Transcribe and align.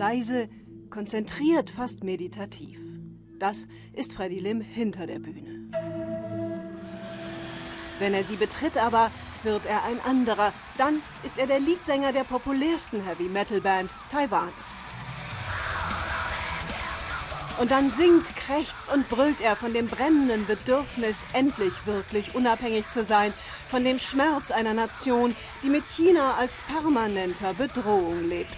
leise, 0.00 0.48
konzentriert, 0.88 1.68
fast 1.68 2.02
meditativ. 2.02 2.80
Das 3.38 3.66
ist 3.92 4.14
Freddy 4.14 4.40
Lim 4.40 4.62
hinter 4.62 5.06
der 5.06 5.18
Bühne. 5.18 5.68
Wenn 7.98 8.14
er 8.14 8.24
sie 8.24 8.36
betritt 8.36 8.78
aber, 8.78 9.10
wird 9.42 9.66
er 9.66 9.84
ein 9.84 10.00
anderer. 10.00 10.54
Dann 10.78 11.02
ist 11.22 11.36
er 11.36 11.46
der 11.46 11.60
Leadsänger 11.60 12.14
der 12.14 12.24
populärsten 12.24 13.04
Heavy-Metal-Band 13.04 13.90
Taiwans. 14.10 14.68
Und 17.60 17.70
dann 17.70 17.90
singt, 17.90 18.24
krächzt 18.36 18.90
und 18.90 19.06
brüllt 19.10 19.42
er 19.42 19.54
von 19.54 19.74
dem 19.74 19.86
brennenden 19.86 20.46
Bedürfnis, 20.46 21.26
endlich 21.34 21.74
wirklich 21.84 22.34
unabhängig 22.34 22.88
zu 22.88 23.04
sein, 23.04 23.34
von 23.68 23.84
dem 23.84 23.98
Schmerz 23.98 24.50
einer 24.50 24.72
Nation, 24.72 25.36
die 25.62 25.68
mit 25.68 25.84
China 25.94 26.36
als 26.38 26.62
permanenter 26.62 27.52
Bedrohung 27.52 28.26
lebt. 28.26 28.56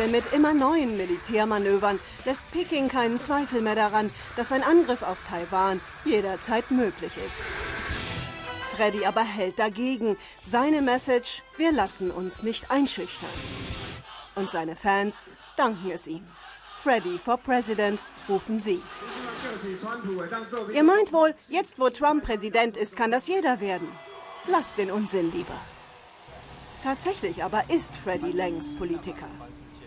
Denn 0.00 0.12
mit 0.12 0.32
immer 0.32 0.54
neuen 0.54 0.96
Militärmanövern 0.96 2.00
lässt 2.24 2.50
Peking 2.52 2.88
keinen 2.88 3.18
Zweifel 3.18 3.60
mehr 3.60 3.74
daran, 3.74 4.10
dass 4.34 4.50
ein 4.50 4.62
Angriff 4.62 5.02
auf 5.02 5.18
Taiwan 5.28 5.78
jederzeit 6.06 6.70
möglich 6.70 7.18
ist. 7.18 7.42
Freddy 8.74 9.04
aber 9.04 9.22
hält 9.22 9.58
dagegen. 9.58 10.16
Seine 10.42 10.80
Message, 10.80 11.42
wir 11.58 11.70
lassen 11.70 12.10
uns 12.10 12.42
nicht 12.42 12.70
einschüchtern. 12.70 13.28
Und 14.34 14.50
seine 14.50 14.74
Fans 14.74 15.22
danken 15.58 15.90
es 15.90 16.06
ihm. 16.06 16.26
Freddy 16.78 17.18
for 17.18 17.36
President 17.36 18.02
rufen 18.26 18.58
sie. 18.58 18.80
Ihr 20.72 20.82
meint 20.82 21.12
wohl, 21.12 21.34
jetzt 21.50 21.78
wo 21.78 21.90
Trump 21.90 22.24
Präsident 22.24 22.78
ist, 22.78 22.96
kann 22.96 23.10
das 23.10 23.28
jeder 23.28 23.60
werden. 23.60 23.88
Lasst 24.46 24.78
den 24.78 24.90
Unsinn 24.90 25.30
lieber. 25.30 25.60
Tatsächlich 26.82 27.44
aber 27.44 27.64
ist 27.68 27.94
Freddy 27.94 28.32
längst 28.32 28.78
Politiker. 28.78 29.28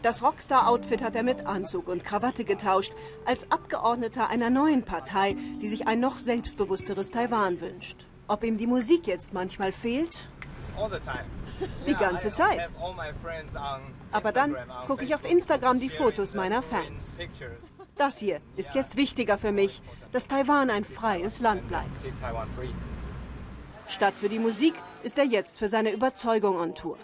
Das 0.04 0.22
Rockstar-Outfit 0.22 1.02
hat 1.02 1.16
er 1.16 1.24
mit 1.24 1.46
Anzug 1.46 1.88
und 1.88 2.04
Krawatte 2.04 2.44
getauscht, 2.44 2.92
als 3.26 3.50
Abgeordneter 3.50 4.30
einer 4.30 4.50
neuen 4.50 4.84
Partei, 4.84 5.38
die 5.62 5.68
sich 5.70 5.88
ein 5.88 6.02
noch 6.02 6.18
selbstbewussteres 6.18 7.10
Taiwan 7.10 7.62
wünscht. 7.62 8.06
Ob 8.28 8.44
ihm 8.44 8.58
die 8.58 8.68
Musik 8.68 9.08
jetzt 9.08 9.34
manchmal 9.34 9.72
fehlt? 9.72 10.28
Die 11.88 11.94
ganze 11.94 12.34
Zeit. 12.34 12.70
Aber 14.12 14.34
dann 14.34 14.58
gucke 14.88 15.06
ich 15.06 15.16
auf 15.16 15.24
Instagram 15.30 15.80
die 15.80 15.90
Fotos 15.90 16.34
meiner 16.34 16.62
Fans. 16.62 17.18
Das 17.96 18.18
hier 18.18 18.42
ist 18.58 18.76
jetzt 18.76 18.98
wichtiger 18.98 19.38
für 19.38 19.54
mich, 19.54 19.82
dass 20.12 20.28
Taiwan 20.28 20.70
ein 20.70 20.84
freies 20.84 21.40
Land 21.40 21.66
bleibt. 21.70 21.88
Statt 23.88 24.16
für 24.20 24.28
die 24.28 24.40
Musik 24.40 24.74
ist 25.04 25.18
er 25.18 25.26
jetzt 25.26 25.58
für 25.58 25.70
seine 25.70 25.92
Überzeugung 25.92 26.58
on 26.58 26.76
Tour. 26.76 26.98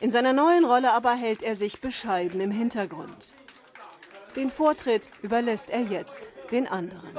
In 0.00 0.10
seiner 0.12 0.32
neuen 0.32 0.64
Rolle 0.64 0.92
aber 0.92 1.14
hält 1.14 1.42
er 1.42 1.56
sich 1.56 1.80
bescheiden 1.80 2.40
im 2.40 2.52
Hintergrund. 2.52 3.32
Den 4.36 4.50
Vortritt 4.50 5.08
überlässt 5.22 5.70
er 5.70 5.80
jetzt 5.80 6.28
den 6.52 6.68
anderen. 6.68 7.18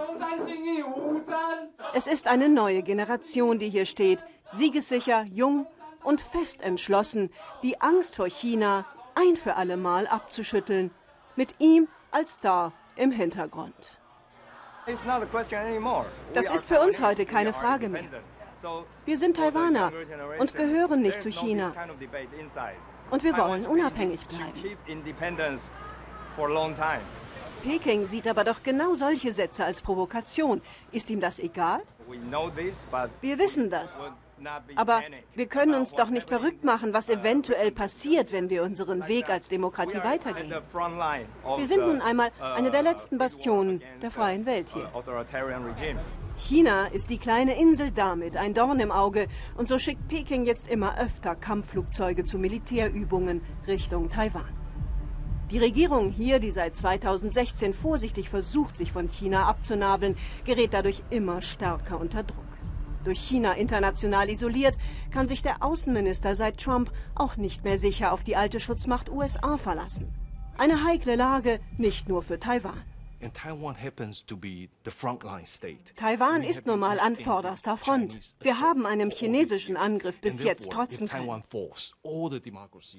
Es 1.94 2.08
ist 2.08 2.28
eine 2.28 2.48
neue 2.48 2.82
Generation, 2.82 3.60
die 3.60 3.70
hier 3.70 3.86
steht, 3.86 4.24
siegessicher, 4.50 5.24
jung 5.24 5.68
und 6.04 6.22
fest 6.22 6.62
entschlossen, 6.62 7.32
die 7.64 7.82
Angst 7.82 8.16
vor 8.16 8.30
China 8.30 8.86
ein 9.16 9.36
für 9.36 9.56
alle 9.56 9.76
Mal 9.76 10.08
abzuschütteln, 10.08 10.92
mit 11.36 11.56
ihm 11.60 11.90
als 12.12 12.36
Star 12.36 12.72
im 12.96 13.12
Hintergrund. 13.12 14.00
Das 16.34 16.56
ist 16.56 16.68
für 16.68 16.80
uns 16.80 17.02
heute 17.02 17.26
keine 17.26 17.54
Frage 17.54 17.90
mehr. 17.90 18.06
Wir 19.06 19.18
sind 19.18 19.38
Taiwaner 19.38 19.92
und 20.40 20.56
gehören 20.56 21.02
nicht 21.02 21.22
zu 21.22 21.30
China. 21.30 21.74
Und 23.10 23.24
wir 23.24 23.38
wollen 23.38 23.66
unabhängig 23.66 24.26
bleiben. 24.28 24.78
Peking 27.64 28.06
sieht 28.06 28.28
aber 28.28 28.44
doch 28.44 28.64
genau 28.64 28.96
solche 28.96 29.34
Sätze 29.34 29.66
als 29.66 29.82
Provokation. 29.82 30.62
Ist 30.92 31.10
ihm 31.10 31.20
das 31.20 31.40
egal? 31.40 31.82
Wir 33.22 33.38
wissen 33.38 33.70
das. 33.70 34.08
Aber 34.76 35.02
wir 35.36 35.48
können 35.48 35.74
uns 35.74 35.94
doch 35.94 36.10
nicht 36.10 36.30
verrückt 36.30 36.64
machen, 36.64 36.94
was 36.94 37.10
eventuell 37.10 37.72
passiert, 37.72 38.32
wenn 38.32 38.50
wir 38.50 38.64
unseren 38.64 39.08
Weg 39.08 39.30
als 39.30 39.50
Demokratie 39.50 40.02
weitergehen. 40.02 40.54
Wir 41.58 41.68
sind 41.68 41.82
nun 41.82 42.02
einmal 42.02 42.32
eine 42.40 42.72
der 42.72 42.84
letzten 42.84 43.18
Bastionen 43.18 43.82
der 44.02 44.12
freien 44.12 44.46
Welt 44.46 44.70
hier. 44.74 44.90
China 46.40 46.86
ist 46.86 47.10
die 47.10 47.18
kleine 47.18 47.60
Insel 47.60 47.92
damit 47.92 48.38
ein 48.38 48.54
Dorn 48.54 48.80
im 48.80 48.92
Auge 48.92 49.28
und 49.58 49.68
so 49.68 49.78
schickt 49.78 50.08
Peking 50.08 50.46
jetzt 50.46 50.70
immer 50.70 50.98
öfter 50.98 51.36
Kampfflugzeuge 51.36 52.24
zu 52.24 52.40
Militärübungen 52.40 53.42
Richtung 53.68 54.10
Taiwan. 54.10 54.48
Die 55.52 55.58
Regierung 55.58 56.10
hier, 56.10 56.40
die 56.40 56.52
seit 56.52 56.78
2016 56.78 57.74
vorsichtig 57.74 58.30
versucht, 58.30 58.78
sich 58.78 58.94
von 58.94 59.10
China 59.10 59.44
abzunabeln, 59.48 60.16
gerät 60.46 60.74
dadurch 60.74 61.04
immer 61.10 61.42
stärker 61.42 62.00
unter 62.00 62.24
Druck. 62.24 62.46
Durch 63.04 63.20
China 63.20 63.54
international 63.54 64.30
isoliert, 64.30 64.78
kann 65.12 65.28
sich 65.28 65.44
der 65.44 65.62
Außenminister 65.62 66.36
seit 66.36 66.58
Trump 66.58 66.90
auch 67.16 67.36
nicht 67.36 67.66
mehr 67.66 67.80
sicher 67.80 68.14
auf 68.14 68.24
die 68.24 68.38
alte 68.38 68.62
Schutzmacht 68.62 69.10
USA 69.10 69.58
verlassen. 69.58 70.14
Eine 70.58 70.86
heikle 70.86 71.16
Lage 71.16 71.60
nicht 71.78 72.08
nur 72.08 72.24
für 72.24 72.40
Taiwan. 72.40 72.82
Taiwan 75.96 76.44
ist 76.44 76.66
nun 76.66 76.80
mal 76.80 77.00
an 77.00 77.16
vorderster 77.16 77.76
Front. 77.76 78.36
Wir 78.40 78.60
haben 78.62 78.86
einem 78.86 79.12
chinesischen 79.12 79.76
Angriff 79.76 80.22
bis 80.22 80.42
jetzt 80.44 80.72
trotzen 80.72 81.08
können. 81.08 81.44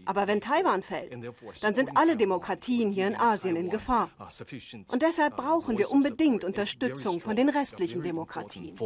Aber 0.04 0.26
wenn 0.26 0.40
Taiwan 0.40 0.82
fällt, 0.82 1.16
dann 1.62 1.74
sind 1.74 1.96
alle 1.96 2.16
Demokratien 2.16 2.90
hier 2.90 3.06
in 3.06 3.16
Asien 3.16 3.56
in 3.56 3.70
Gefahr. 3.70 4.10
Und 4.88 5.02
deshalb 5.02 5.36
brauchen 5.36 5.78
wir 5.78 5.90
unbedingt 5.90 6.44
Unterstützung 6.44 7.20
von 7.20 7.36
den 7.36 7.48
restlichen 7.48 8.02
Demokratien. 8.02 8.76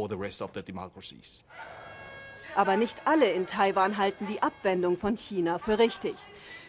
Aber 2.55 2.77
nicht 2.77 3.05
alle 3.05 3.29
in 3.31 3.47
Taiwan 3.47 3.97
halten 3.97 4.27
die 4.27 4.41
Abwendung 4.41 4.95
von 4.95 5.17
China 5.17 5.59
für 5.59 5.77
richtig. 5.77 6.15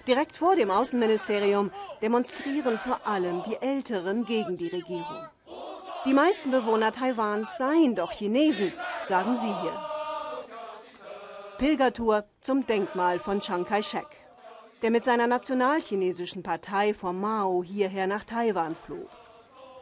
Direkt 0.06 0.36
vor 0.36 0.54
dem 0.54 0.70
Außenministerium 0.70 1.72
demonstrieren 2.00 2.78
vor 2.78 3.00
allem 3.04 3.42
die 3.42 3.56
Älteren 3.56 4.24
gegen 4.24 4.56
die 4.56 4.68
Regierung. 4.68 5.26
Die 6.04 6.14
meisten 6.14 6.52
Bewohner 6.52 6.92
Taiwans 6.92 7.58
seien 7.58 7.96
doch 7.96 8.12
Chinesen, 8.12 8.72
sagen 9.02 9.34
sie 9.34 9.52
hier. 9.62 9.86
Pilgertour 11.58 12.24
zum 12.40 12.66
Denkmal 12.66 13.18
von 13.18 13.40
Chiang 13.40 13.64
Kai-shek, 13.64 14.06
der 14.82 14.90
mit 14.90 15.04
seiner 15.04 15.26
nationalchinesischen 15.26 16.44
Partei 16.44 16.94
von 16.94 17.20
Mao 17.20 17.64
hierher 17.64 18.06
nach 18.06 18.22
Taiwan 18.22 18.76
floh. 18.76 19.08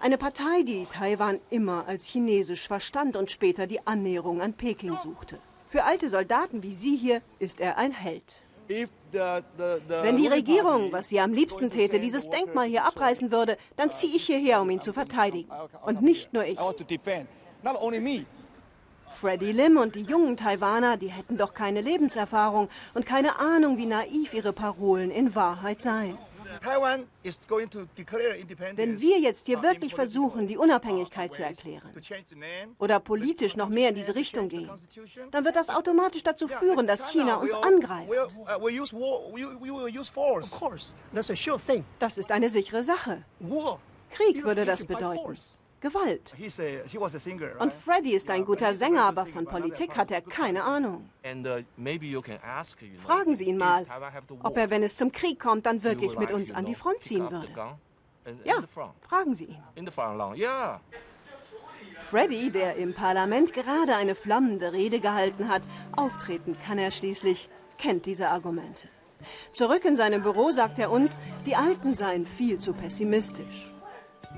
Eine 0.00 0.16
Partei, 0.16 0.62
die 0.62 0.86
Taiwan 0.86 1.40
immer 1.50 1.86
als 1.86 2.06
chinesisch 2.06 2.66
verstand 2.66 3.16
und 3.16 3.30
später 3.30 3.66
die 3.66 3.86
Annäherung 3.86 4.40
an 4.40 4.54
Peking 4.54 4.96
suchte. 4.98 5.38
Für 5.66 5.84
alte 5.84 6.08
Soldaten 6.08 6.62
wie 6.62 6.74
Sie 6.74 6.96
hier 6.96 7.20
ist 7.38 7.60
er 7.60 7.76
ein 7.76 7.92
Held. 7.92 8.43
Wenn 8.68 10.16
die 10.16 10.26
Regierung, 10.26 10.92
was 10.92 11.08
sie 11.08 11.20
am 11.20 11.32
liebsten 11.32 11.70
täte, 11.70 12.00
dieses 12.00 12.28
Denkmal 12.28 12.66
hier 12.66 12.84
abreißen 12.84 13.30
würde, 13.30 13.56
dann 13.76 13.90
ziehe 13.90 14.16
ich 14.16 14.26
hierher, 14.26 14.60
um 14.60 14.70
ihn 14.70 14.80
zu 14.80 14.92
verteidigen. 14.92 15.50
Und 15.84 16.02
nicht 16.02 16.32
nur 16.32 16.44
ich. 16.44 16.58
Freddie 19.10 19.52
Lim 19.52 19.76
und 19.76 19.94
die 19.94 20.02
jungen 20.02 20.36
Taiwaner, 20.36 20.96
die 20.96 21.08
hätten 21.08 21.36
doch 21.36 21.54
keine 21.54 21.80
Lebenserfahrung 21.80 22.68
und 22.94 23.06
keine 23.06 23.38
Ahnung, 23.38 23.78
wie 23.78 23.86
naiv 23.86 24.34
ihre 24.34 24.52
Parolen 24.52 25.10
in 25.10 25.34
Wahrheit 25.36 25.80
seien. 25.80 26.18
Wenn 28.76 29.00
wir 29.00 29.18
jetzt 29.20 29.46
hier 29.46 29.62
wirklich 29.62 29.94
versuchen, 29.94 30.46
die 30.46 30.56
Unabhängigkeit 30.56 31.34
zu 31.34 31.42
erklären. 31.42 31.90
oder 32.78 33.00
politisch 33.00 33.56
noch 33.56 33.68
mehr 33.68 33.90
in 33.90 33.94
diese 33.94 34.14
Richtung 34.14 34.48
gehen, 34.48 34.70
dann 35.30 35.44
wird 35.44 35.56
das 35.56 35.70
automatisch 35.70 36.22
dazu 36.22 36.48
führen, 36.48 36.86
dass 36.86 37.10
China 37.10 37.36
uns 37.36 37.54
angreift. 37.54 38.10
Das 41.98 42.18
ist 42.18 42.30
eine 42.32 42.48
sichere 42.48 42.82
Sache. 42.82 43.24
Krieg 44.10 44.44
würde 44.44 44.64
das 44.64 44.84
bedeuten. 44.84 45.36
Gewalt. 45.84 46.34
Und 47.58 47.72
Freddy 47.74 48.14
ist 48.14 48.30
ein 48.30 48.46
guter 48.46 48.74
Sänger, 48.74 49.02
aber 49.02 49.26
von 49.26 49.44
Politik 49.44 49.96
hat 49.98 50.10
er 50.10 50.22
keine 50.22 50.64
Ahnung. 50.64 51.10
Uh, 51.22 51.62
Fragen 52.96 53.36
Sie 53.36 53.44
ihn 53.44 53.58
mal, 53.58 53.86
ob 54.42 54.56
er, 54.56 54.70
wenn 54.70 54.82
es 54.82 54.96
zum 54.96 55.12
Krieg 55.12 55.38
kommt, 55.38 55.66
dann 55.66 55.82
wirklich 55.82 56.18
mit 56.18 56.30
uns 56.32 56.52
an 56.52 56.64
die 56.64 56.74
Front 56.74 57.02
ziehen 57.02 57.30
würde. 57.30 57.48
Ja, 58.44 58.54
fragen 59.02 59.34
Sie 59.34 59.44
ihn. 59.44 59.62
Freddy, 62.00 62.50
der 62.50 62.76
im 62.76 62.94
Parlament 62.94 63.52
gerade 63.52 63.94
eine 63.94 64.14
flammende 64.14 64.72
Rede 64.72 65.00
gehalten 65.00 65.50
hat, 65.50 65.62
auftreten 65.92 66.56
kann 66.66 66.78
er 66.78 66.92
schließlich, 66.92 67.50
kennt 67.76 68.06
diese 68.06 68.30
Argumente. 68.30 68.88
Zurück 69.52 69.84
in 69.84 69.96
seinem 69.96 70.22
Büro 70.22 70.50
sagt 70.50 70.78
er 70.78 70.90
uns, 70.90 71.18
die 71.44 71.56
Alten 71.56 71.94
seien 71.94 72.26
viel 72.26 72.58
zu 72.58 72.72
pessimistisch. 72.72 73.73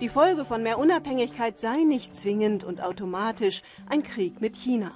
Die 0.00 0.08
Folge 0.10 0.44
von 0.44 0.62
mehr 0.62 0.78
Unabhängigkeit 0.78 1.58
sei 1.58 1.82
nicht 1.82 2.14
zwingend 2.14 2.64
und 2.64 2.82
automatisch 2.82 3.62
ein 3.88 4.02
Krieg 4.02 4.40
mit 4.42 4.56
China. 4.56 4.92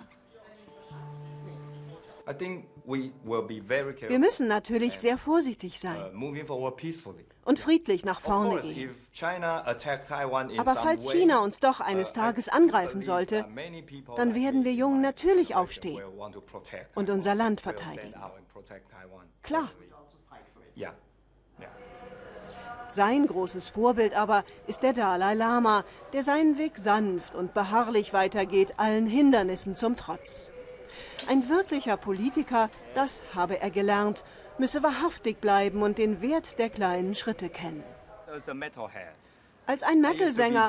Wir 4.08 4.19
müssen 4.19 4.47
natürlich 4.47 4.99
sehr 4.99 5.17
vorsichtig 5.17 5.81
sein 5.81 6.12
und 7.44 7.58
friedlich 7.58 8.05
nach 8.05 8.20
vorne 8.20 8.61
gehen. 8.61 8.94
Aber 10.58 10.76
falls 10.76 11.11
China 11.11 11.41
uns 11.41 11.61
doch 11.61 11.81
eines 11.81 12.12
Tages 12.12 12.49
angreifen 12.49 13.03
sollte, 13.03 13.46
dann 14.17 14.35
werden 14.35 14.64
wir 14.64 14.75
Jungen 14.75 15.00
natürlich 15.00 15.55
aufstehen 15.55 16.03
und 16.94 17.11
unser 17.11 17.35
Land 17.35 17.62
verteidigen. 17.62 18.14
Klar. 19.43 19.70
Sein 22.90 23.26
großes 23.26 23.69
Vorbild 23.69 24.14
aber 24.14 24.44
ist 24.66 24.82
der 24.82 24.92
Dalai 24.92 25.34
Lama, 25.34 25.84
der 26.12 26.25
seinen 26.25 26.58
Weg 26.58 26.76
sanft 26.76 27.37
und 27.37 27.54
beharrlich 27.54 28.12
weitergeht, 28.12 28.75
allen 28.78 29.06
Hindernissen 29.06 29.76
zum 29.76 29.96
Trotz. 29.96 30.50
Ein 31.28 31.48
wirklicher 31.48 31.96
Politiker, 31.96 32.69
das 32.94 33.22
habe 33.34 33.60
er 33.60 33.70
gelernt, 33.70 34.25
müsse 34.58 34.82
wahrhaftig 34.82 35.40
bleiben 35.40 35.82
und 35.82 35.98
den 35.98 36.20
Wert 36.20 36.58
der 36.58 36.69
kleinen 36.69 37.14
Schritte 37.14 37.48
kennen. 37.48 37.84
Als 39.66 39.82
ein 39.84 40.00
Metal-Sänger 40.00 40.69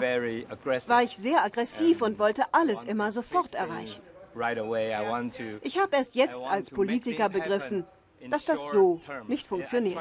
war 0.88 1.04
ich 1.04 1.18
sehr 1.18 1.44
aggressiv 1.44 2.04
und 2.04 2.20
wollte 2.20 2.44
alles 2.52 2.84
immer 2.84 3.12
sofort 3.12 3.56
erreichen. 3.56 4.00
Ich 5.64 5.80
habe 5.80 5.96
erst 5.96 6.16
jetzt 6.16 6.44
als 6.44 6.70
Politiker 6.70 7.30
begriffen, 7.30 7.86
dass 8.30 8.46
das 8.46 8.72
so 8.72 9.00
nicht 9.28 9.48
funktioniert. 9.48 9.98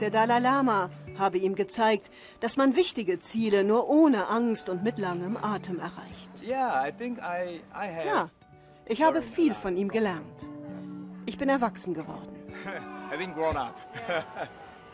Der 0.00 0.10
Dalai 0.10 0.38
Lama 0.40 0.90
habe 1.18 1.38
ihm 1.38 1.54
gezeigt, 1.54 2.10
dass 2.40 2.56
man 2.56 2.76
wichtige 2.76 3.20
Ziele 3.20 3.62
nur 3.64 3.88
ohne 3.88 4.28
Angst 4.28 4.68
und 4.68 4.82
mit 4.82 4.98
langem 4.98 5.36
Atem 5.36 5.78
erreicht. 5.78 6.30
Ja, 8.06 8.28
ich 8.86 9.02
habe 9.02 9.22
viel 9.22 9.54
von 9.54 9.76
ihm 9.76 9.88
gelernt. 9.88 10.48
Ich 11.26 11.38
bin 11.38 11.48
erwachsen 11.48 11.94
geworden. 11.94 12.34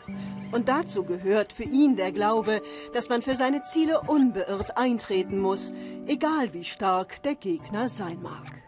Und 0.51 0.67
dazu 0.67 1.03
gehört 1.03 1.53
für 1.53 1.63
ihn 1.63 1.95
der 1.95 2.11
Glaube, 2.11 2.61
dass 2.93 3.09
man 3.09 3.21
für 3.21 3.35
seine 3.35 3.63
Ziele 3.63 4.01
unbeirrt 4.01 4.77
eintreten 4.77 5.39
muss, 5.39 5.73
egal 6.07 6.53
wie 6.53 6.65
stark 6.65 7.23
der 7.23 7.35
Gegner 7.35 7.89
sein 7.89 8.21
mag. 8.21 8.61